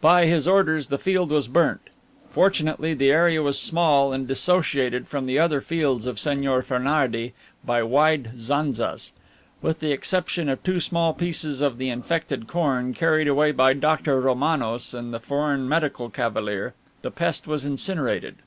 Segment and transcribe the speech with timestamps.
[0.00, 1.82] By his orders the field was burnt.
[2.30, 7.32] Fortunately, the area was small and dissociated from the other fields of Señor Fernardey
[7.64, 9.12] by wide zanzas.
[9.62, 14.20] With the exception of two small pieces of the infected corn, carried away by Dr.
[14.20, 18.38] Romanos and the foreign medical cavalier, the pest was incinerated.'"